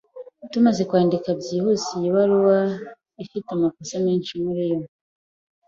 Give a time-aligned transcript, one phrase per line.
[0.51, 2.59] Tumaze kwandikwa byihuse, iyi baruwa
[3.23, 4.79] ifite amakosa menshi muri yo.